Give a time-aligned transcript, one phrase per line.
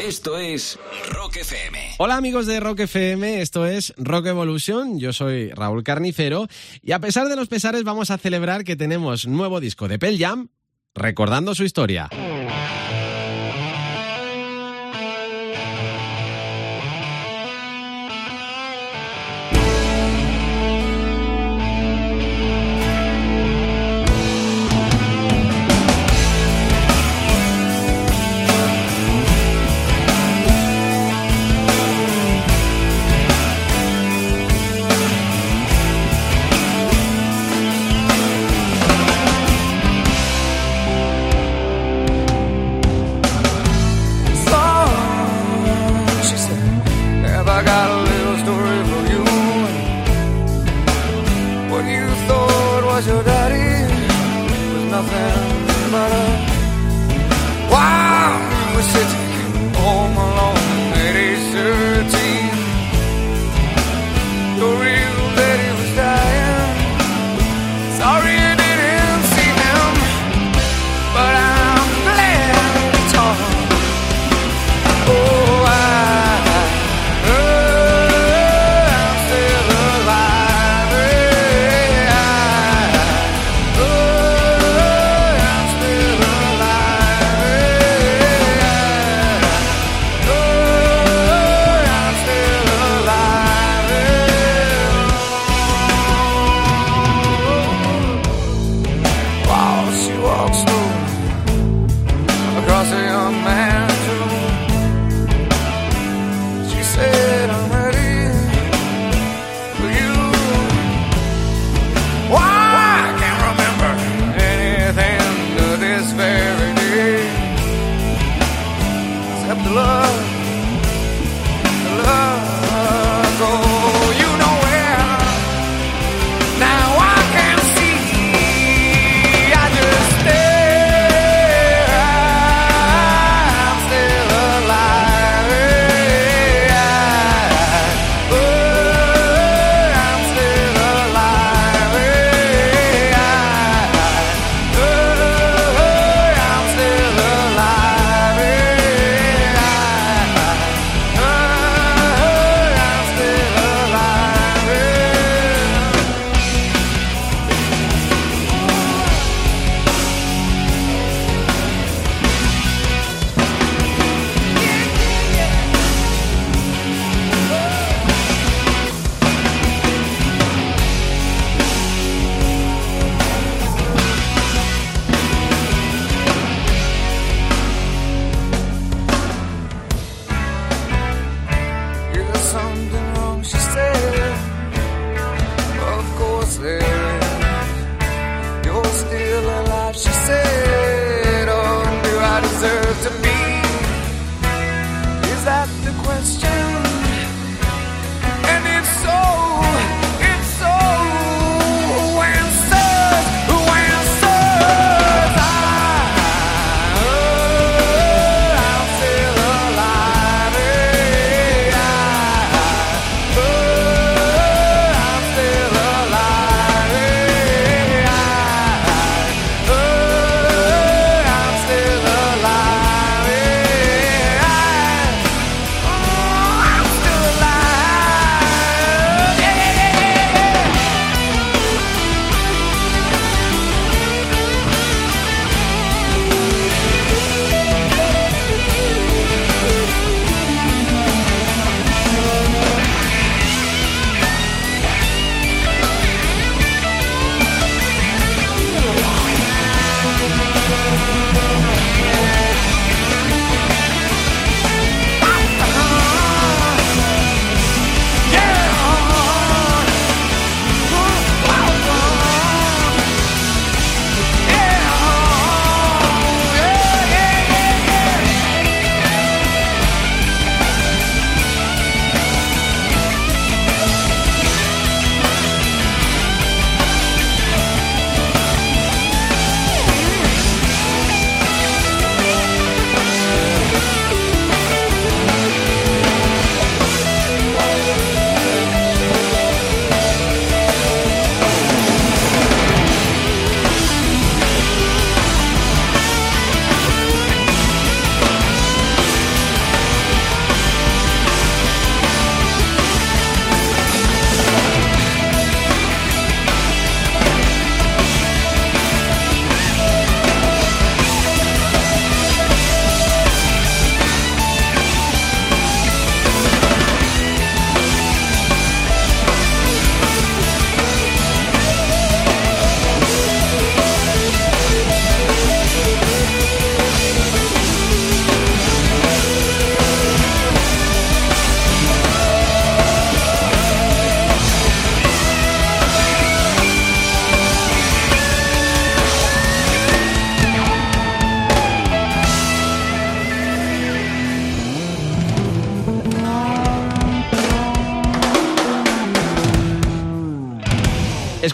[0.00, 0.76] Esto es
[1.12, 1.94] Rock FM.
[1.98, 6.48] Hola amigos de Rock FM, esto es Rock Evolution, yo soy Raúl Carnicero
[6.82, 10.18] y a pesar de los pesares vamos a celebrar que tenemos nuevo disco de Pell
[10.18, 10.48] Jam
[10.96, 12.08] recordando su historia.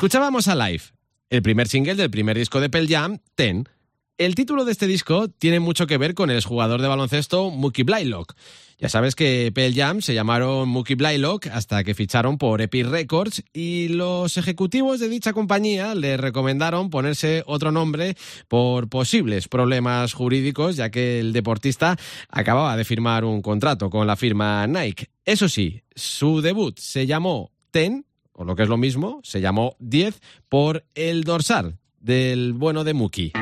[0.00, 0.85] Escuchábamos a Live,
[1.29, 3.69] el primer single del primer disco de Pearl Jam, Ten.
[4.17, 7.82] El título de este disco tiene mucho que ver con el jugador de baloncesto Mookie
[7.82, 8.32] Blylock.
[8.79, 13.44] Ya sabes que Pearl Jam se llamaron Mookie Blylock hasta que ficharon por Epic Records
[13.52, 18.17] y los ejecutivos de dicha compañía le recomendaron ponerse otro nombre
[18.49, 21.99] por posibles problemas jurídicos, ya que el deportista
[22.31, 25.11] acababa de firmar un contrato con la firma Nike.
[25.26, 28.06] Eso sí, su debut se llamó Ten,
[28.41, 32.95] o lo que es lo mismo, se llamó 10 por el dorsal del bueno de
[32.95, 33.33] Mookie.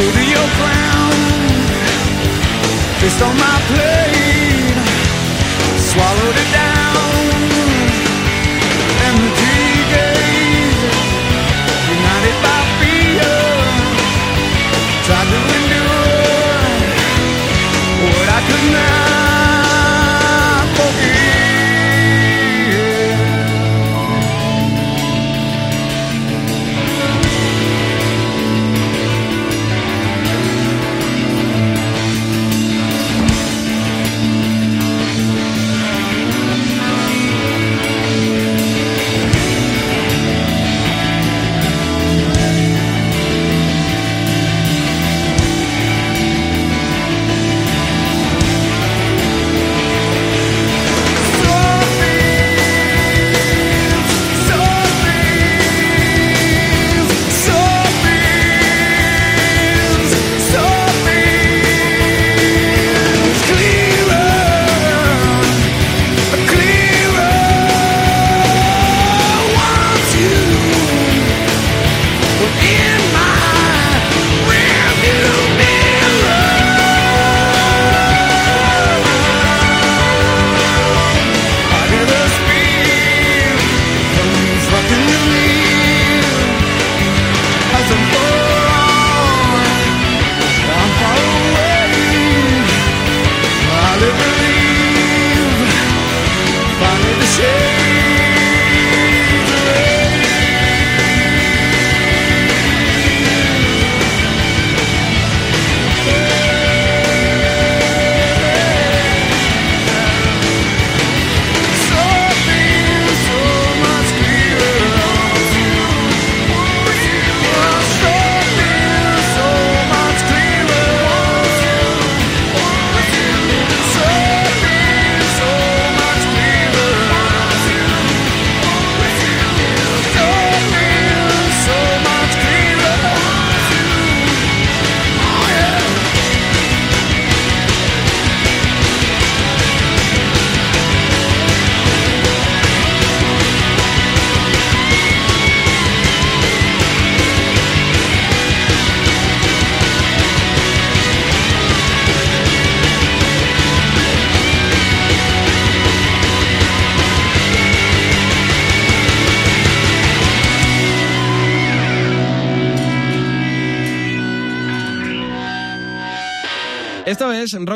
[0.00, 1.20] Go to your ground.
[3.00, 3.89] Fist on my plate,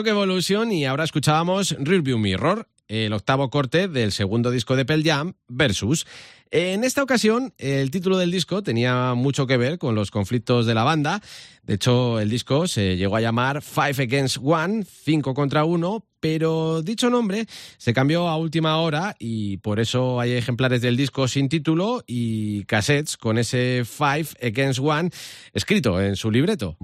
[0.05, 5.03] Rock Evolution y ahora escuchábamos Rearview Mirror, el octavo corte del segundo disco de Pearl
[5.03, 6.07] Jam, Versus.
[6.51, 10.75] En esta ocasión, el título del disco tenía mucho que ver con los conflictos de
[10.75, 11.23] la banda.
[11.63, 16.83] De hecho, el disco se llegó a llamar Five Against One, 5 contra 1, pero
[16.83, 17.47] dicho nombre
[17.79, 22.65] se cambió a última hora y por eso hay ejemplares del disco sin título y
[22.65, 25.11] cassettes con ese Five Against One
[25.55, 26.77] escrito en su libreto.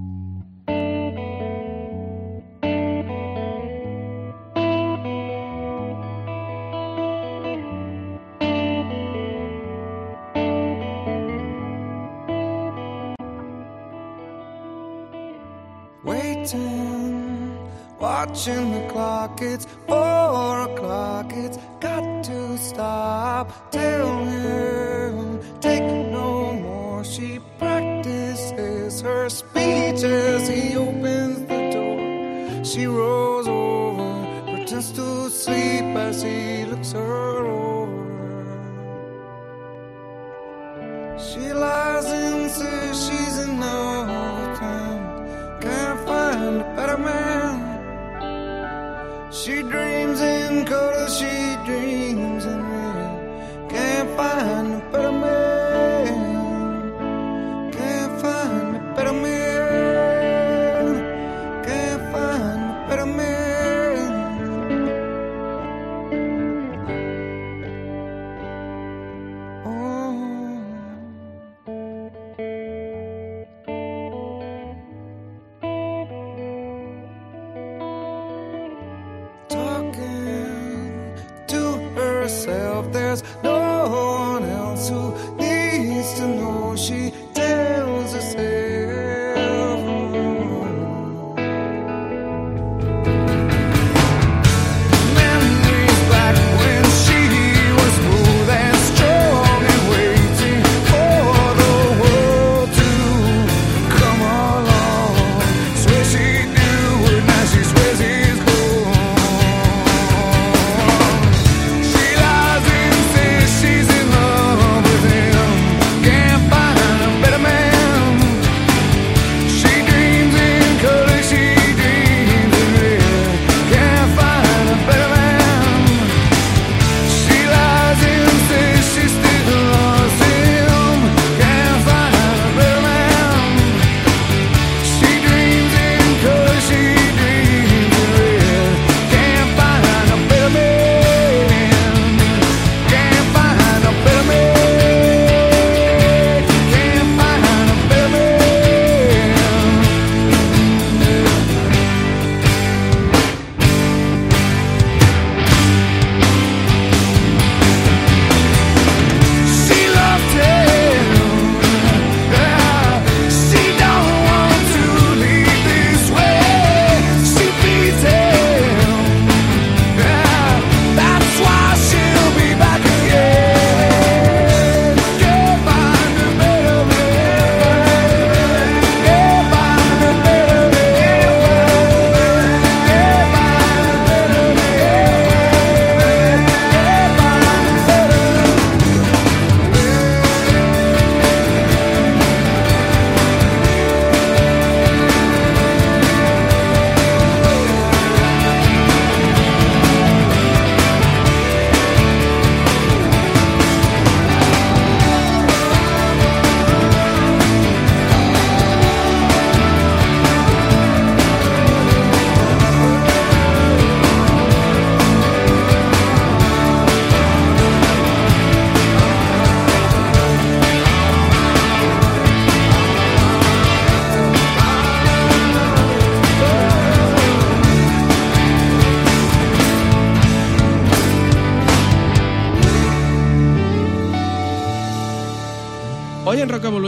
[18.20, 19.40] Watching the clock.
[19.40, 21.32] It's four o'clock.
[21.32, 23.70] It's got to stop.
[23.70, 27.02] Tell him, take no more.
[27.02, 32.64] She practices her speech as he opens the door.
[32.64, 34.10] She rolls over,
[34.44, 37.39] pretends to sleep as he looks her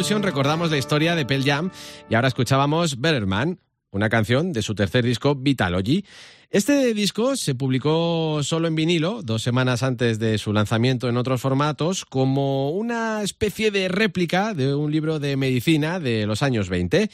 [0.03, 1.71] Recordamos la historia de Pearl Jam
[2.11, 3.61] y ahora escuchábamos Better Man,
[3.93, 6.05] una canción de su tercer disco Vitalogy.
[6.51, 11.41] Este disco se publicó solo en vinilo, dos semanas antes de su lanzamiento en otros
[11.41, 17.09] formatos, como una especie de réplica de un libro de medicina de los años 20.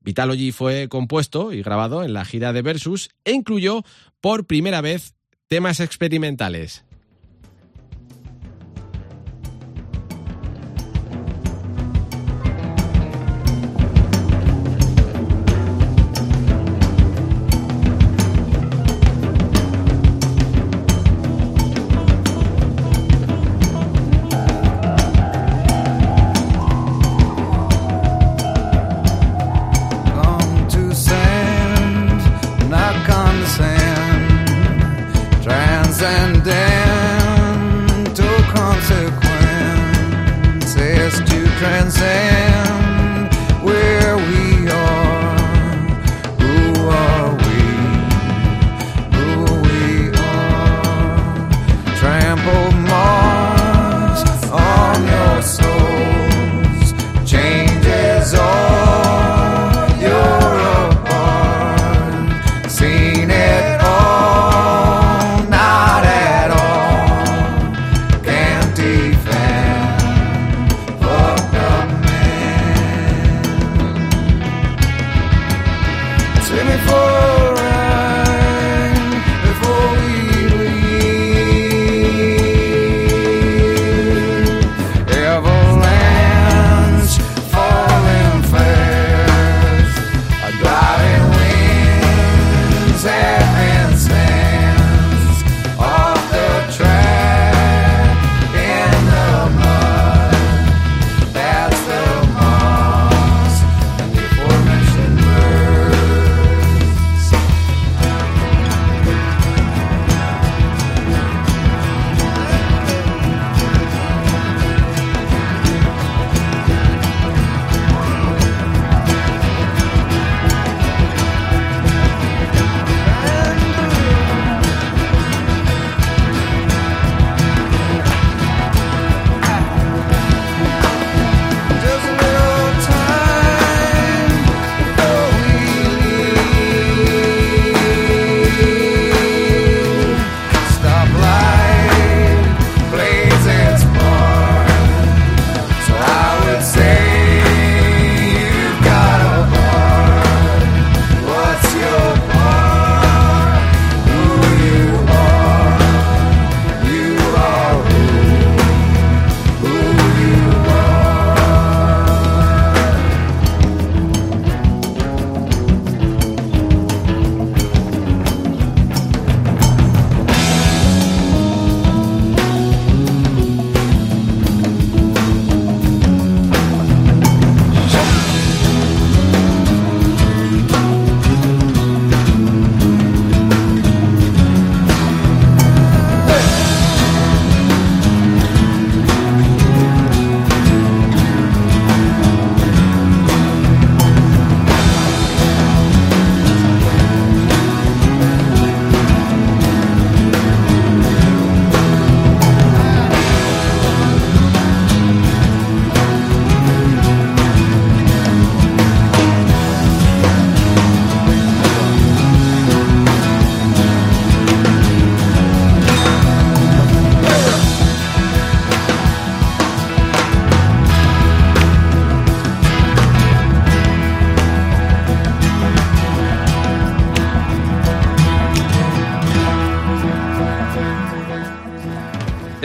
[0.00, 3.84] Vitalogy fue compuesto y grabado en la gira de Versus e incluyó
[4.22, 5.14] por primera vez
[5.46, 6.84] temas experimentales.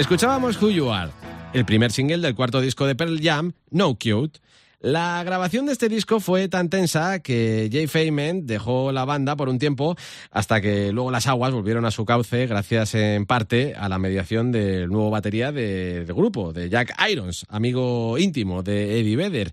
[0.10, 1.10] Escuchábamos Who You Are,
[1.54, 4.40] el primer single del cuarto disco de Pearl Jam, No Cute.
[4.80, 9.50] La grabación de este disco fue tan tensa que Jay Feynman dejó la banda por
[9.50, 9.96] un tiempo
[10.30, 14.52] hasta que luego las aguas volvieron a su cauce gracias en parte a la mediación
[14.52, 19.52] del nuevo batería de- del grupo, de Jack Irons, amigo íntimo de Eddie Vedder.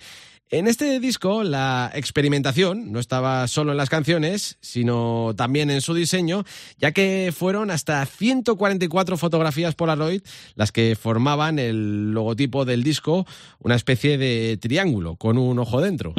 [0.53, 5.95] En este disco la experimentación no estaba solo en las canciones, sino también en su
[5.95, 6.45] diseño,
[6.77, 10.21] ya que fueron hasta 144 fotografías Polaroid
[10.55, 13.27] las que formaban el logotipo del disco,
[13.61, 16.12] una especie de triángulo con un ojo dentro.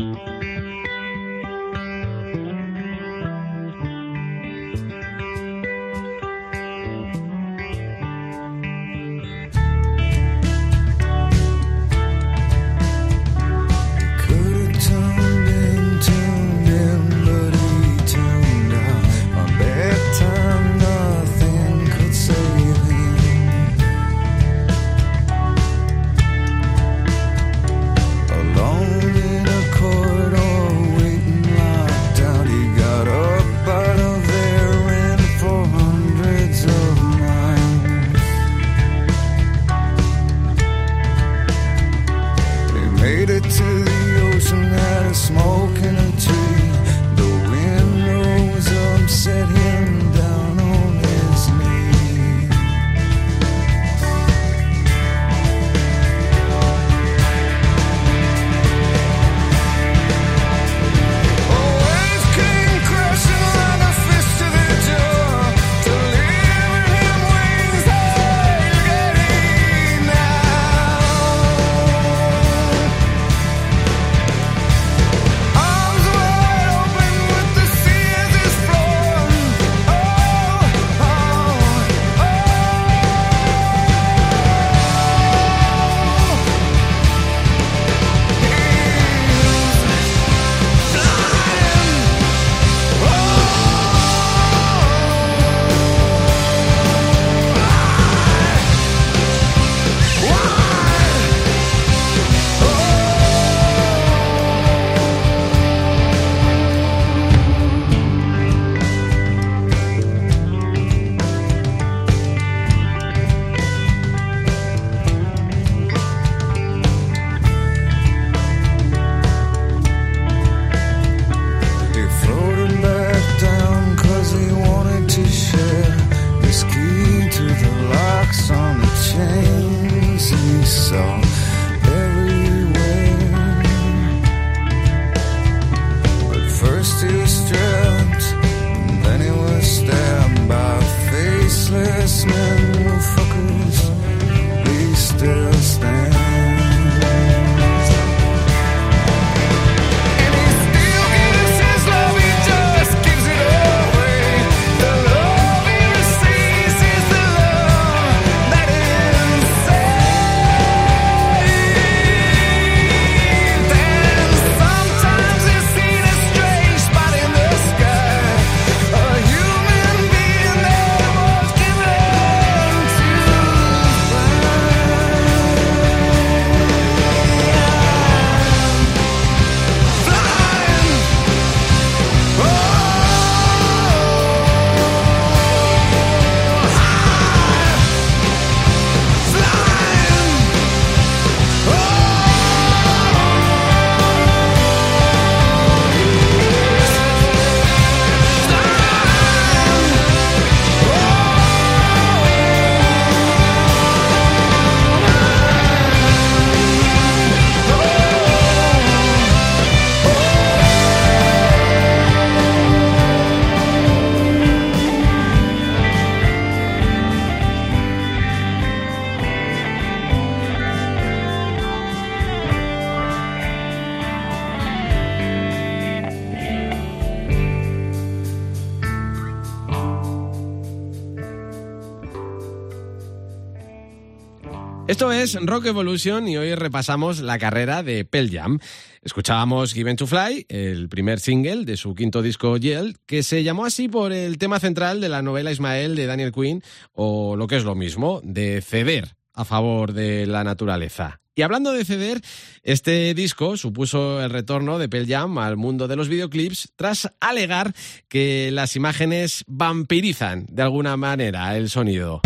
[235.24, 238.60] Es Rock Evolution y hoy repasamos la carrera de Pearl Jam.
[239.02, 243.64] Escuchábamos Given to Fly, el primer single de su quinto disco Yell, que se llamó
[243.64, 247.56] así por el tema central de la novela Ismael de Daniel Quinn, o lo que
[247.56, 251.22] es lo mismo, de ceder a favor de la naturaleza.
[251.36, 252.20] Y hablando de ceder,
[252.62, 257.74] este disco supuso el retorno de Pearl Jam al mundo de los videoclips tras alegar
[258.10, 262.22] que las imágenes vampirizan de alguna manera el sonido.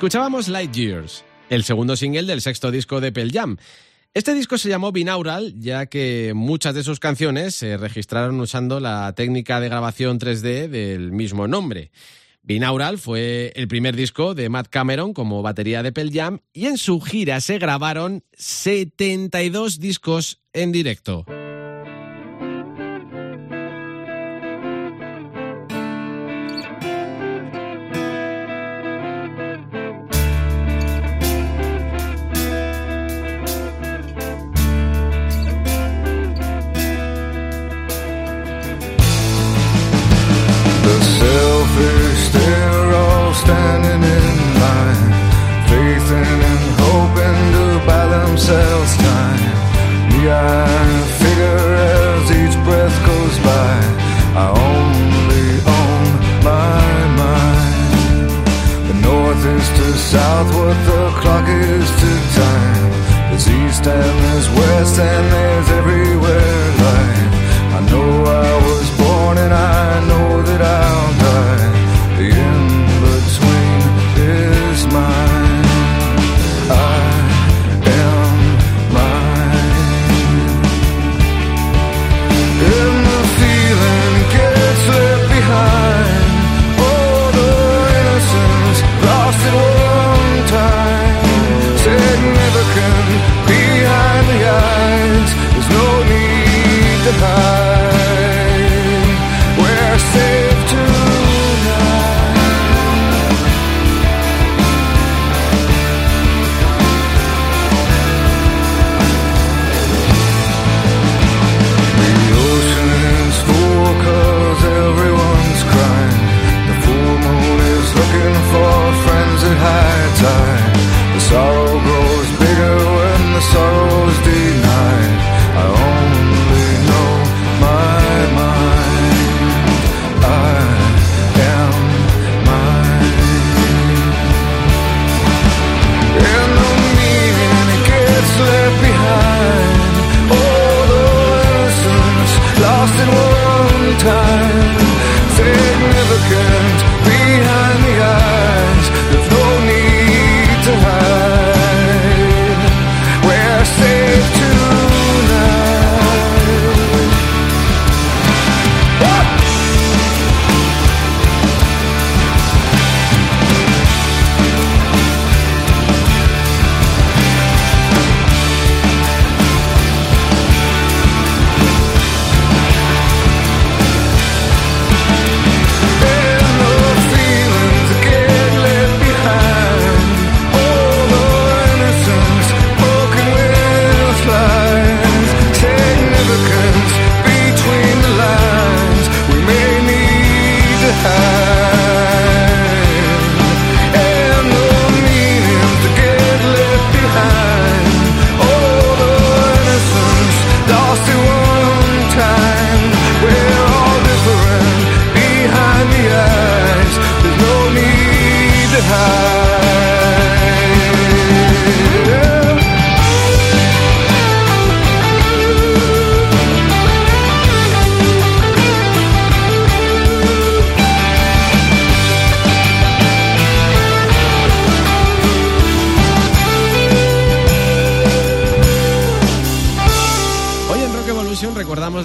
[0.00, 3.58] Escuchábamos Light Years, el segundo single del sexto disco de Pearl Jam.
[4.14, 9.12] Este disco se llamó Binaural, ya que muchas de sus canciones se registraron usando la
[9.14, 11.90] técnica de grabación 3D del mismo nombre.
[12.40, 16.78] Binaural fue el primer disco de Matt Cameron como batería de Pearl Jam y en
[16.78, 21.26] su gira se grabaron 72 discos en directo.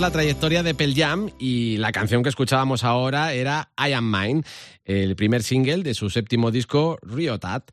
[0.05, 4.43] La trayectoria de Pearl Jam y la canción que escuchábamos ahora era I Am Mine,
[4.83, 7.71] el primer single de su séptimo disco Riotat.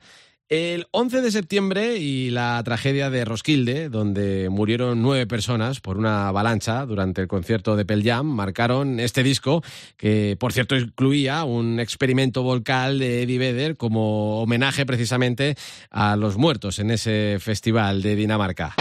[0.49, 6.29] El 11 de septiembre y la tragedia de Roskilde, donde murieron nueve personas por una
[6.29, 9.63] avalancha durante el concierto de Pearl Jam, marcaron este disco,
[9.99, 15.55] que por cierto incluía un experimento vocal de Eddie Vedder como homenaje precisamente
[15.91, 18.75] a los muertos en ese festival de Dinamarca.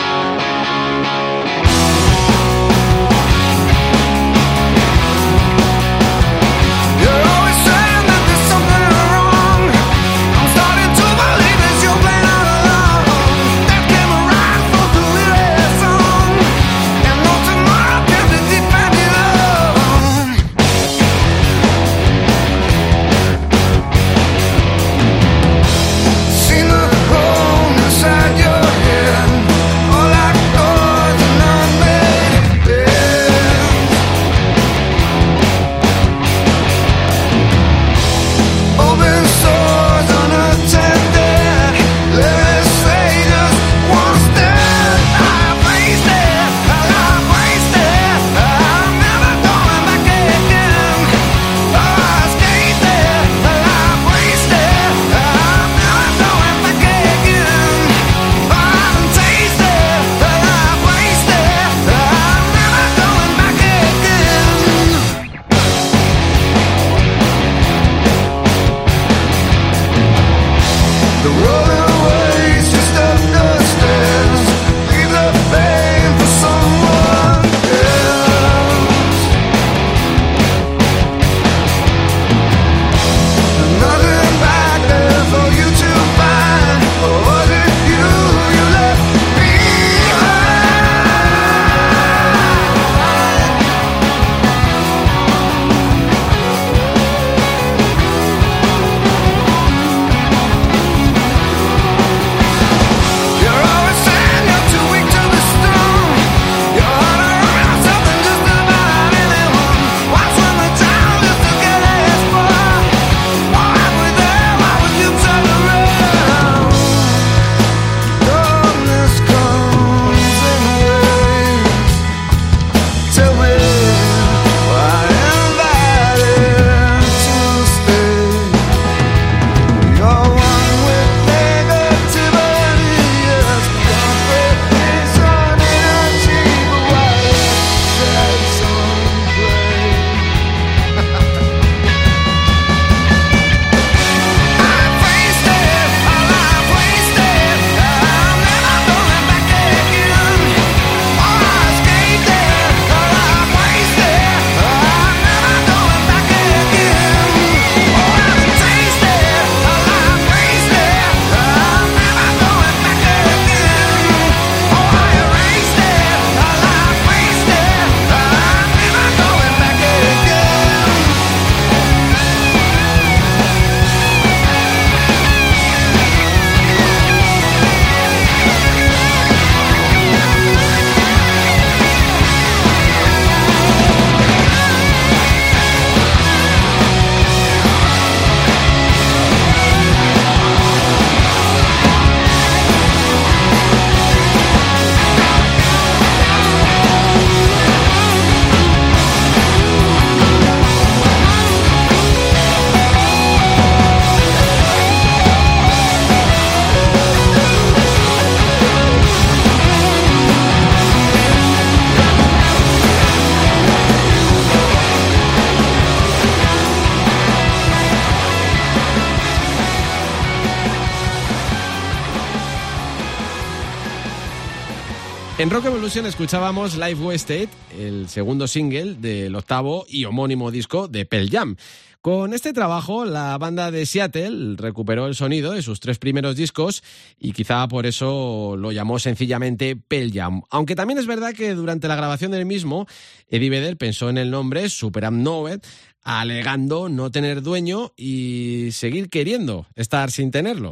[225.94, 231.58] Escuchábamos Live Wasted, el segundo single del octavo y homónimo disco de Pearl Jam.
[232.00, 236.82] Con este trabajo, la banda de Seattle recuperó el sonido de sus tres primeros discos
[237.20, 240.42] y quizá por eso lo llamó sencillamente Pearl Jam.
[240.50, 242.88] Aunque también es verdad que durante la grabación del mismo,
[243.30, 245.60] Eddie Vedder pensó en el nombre Super Am Noved,
[246.04, 250.72] alegando no tener dueño y seguir queriendo estar sin tenerlo.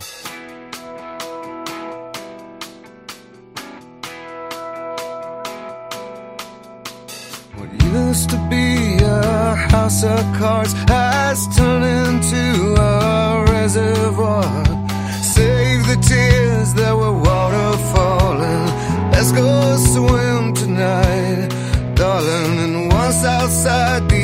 [7.91, 14.65] Used to be a house of cards has turned into a reservoir.
[15.35, 18.65] Save the tears that were waterfalling.
[19.11, 21.49] Let's go swim tonight,
[21.95, 22.59] darling.
[22.65, 24.18] And once outside the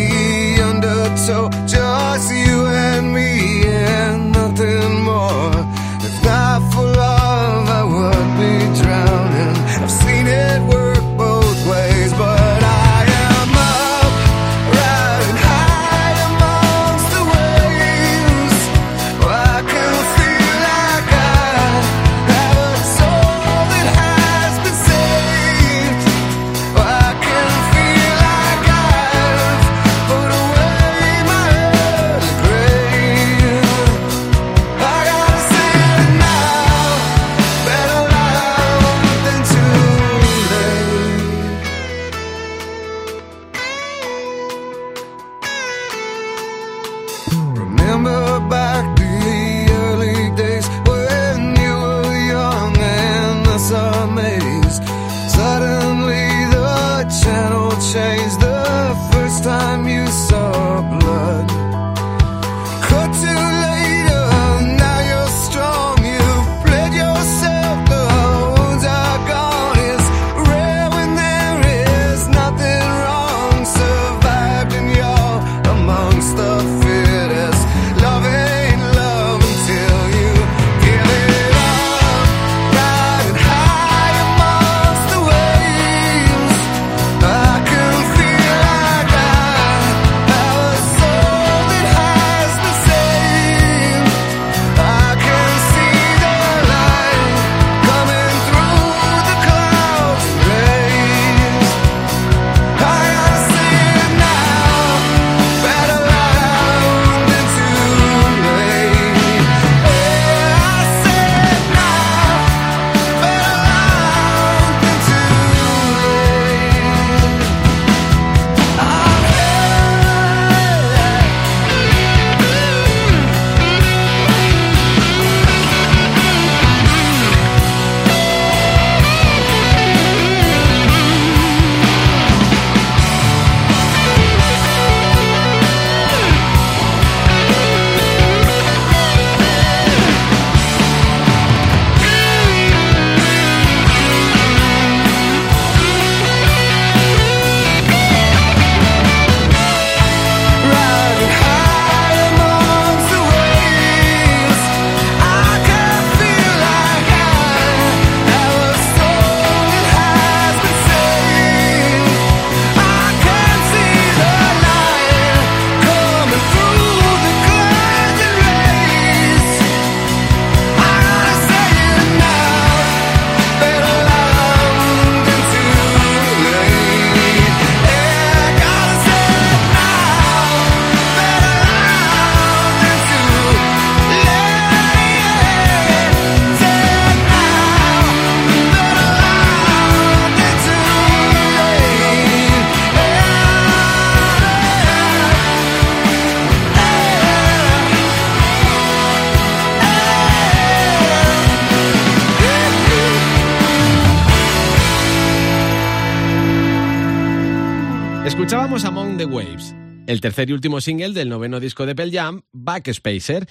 [210.15, 213.45] el tercer y último single del noveno disco de Pearl Jam, Backspacer.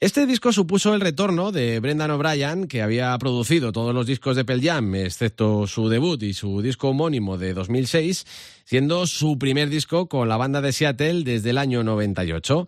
[0.00, 4.44] Este disco supuso el retorno de Brendan O'Brien, que había producido todos los discos de
[4.44, 8.26] Pearl Jam, excepto su debut y su disco homónimo de 2006,
[8.64, 12.66] siendo su primer disco con la banda de Seattle desde el año 98.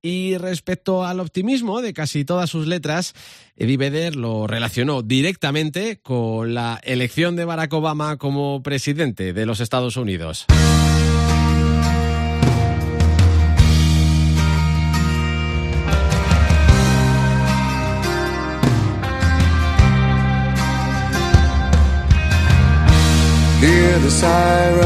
[0.00, 3.14] Y respecto al optimismo de casi todas sus letras,
[3.56, 9.58] Eddie Vedder lo relacionó directamente con la elección de Barack Obama como presidente de los
[9.58, 10.46] Estados Unidos.
[23.64, 24.84] hear the siren.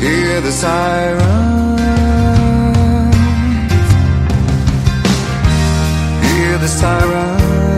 [0.00, 1.78] Hear the siren.
[6.28, 7.74] Hear the sirens.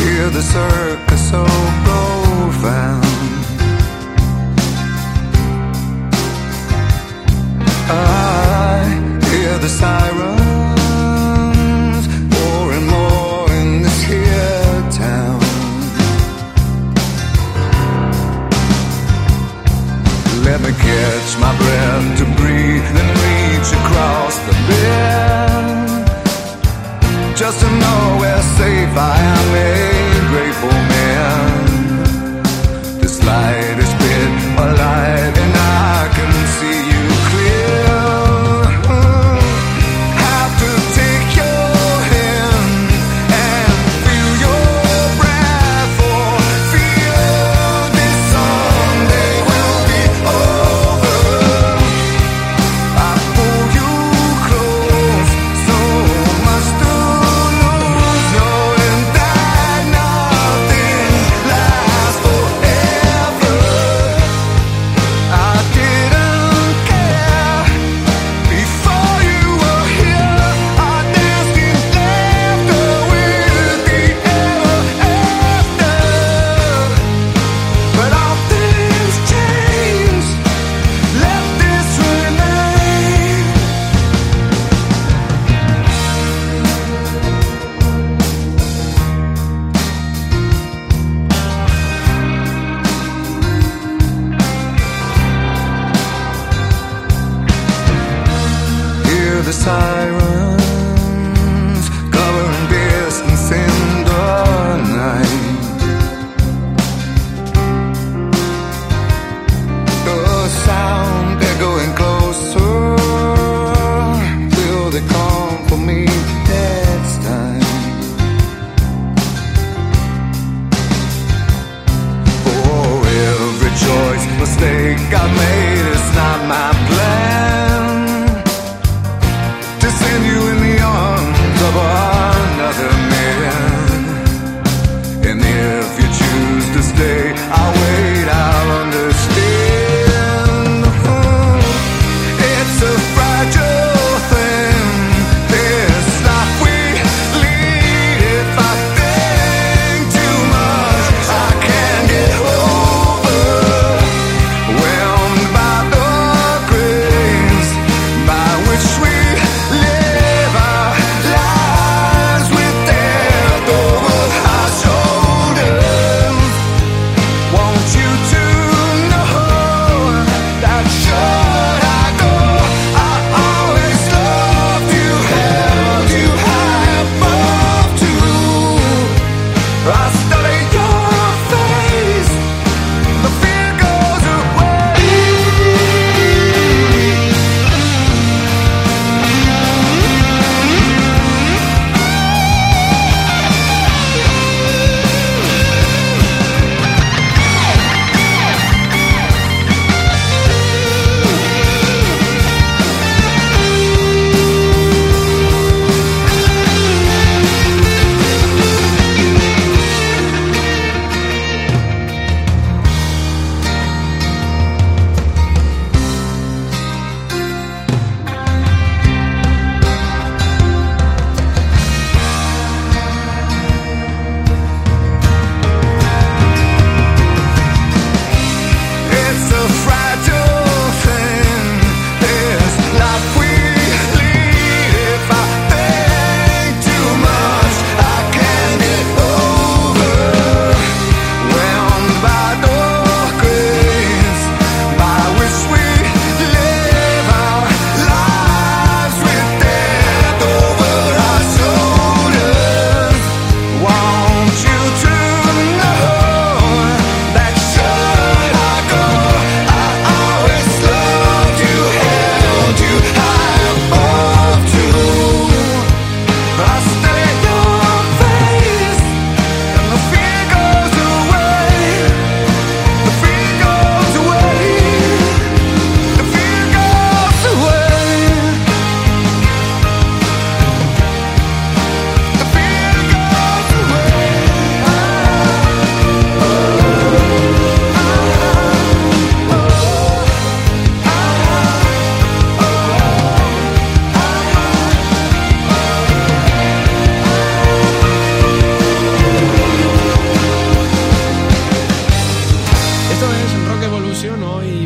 [0.00, 1.42] Hear the circus so
[1.86, 2.00] go
[2.66, 3.11] round.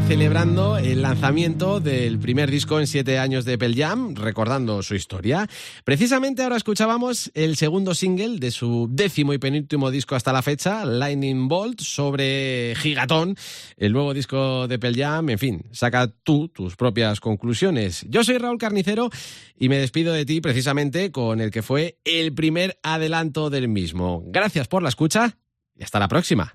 [0.06, 5.48] Celebrando el lanzamiento del primer disco en siete años de Pearl Jam, recordando su historia.
[5.82, 10.84] Precisamente ahora escuchábamos el segundo single de su décimo y penúltimo disco hasta la fecha,
[10.84, 13.36] Lightning Bolt, sobre Gigatón,
[13.76, 15.30] el nuevo disco de Pearl Jam.
[15.30, 18.06] En fin, saca tú tus propias conclusiones.
[18.08, 19.10] Yo soy Raúl Carnicero
[19.58, 24.22] y me despido de ti precisamente con el que fue el primer adelanto del mismo.
[24.26, 25.36] Gracias por la escucha
[25.74, 26.52] y hasta la próxima.